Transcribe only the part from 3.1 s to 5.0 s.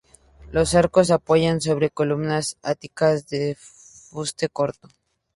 de fuste corto.